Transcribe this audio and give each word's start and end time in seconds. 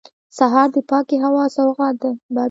سهار 0.37 0.67
د 0.75 0.77
پاکې 0.89 1.15
هوا 1.23 1.43
سوغات 1.55 1.95
دی. 2.01 2.11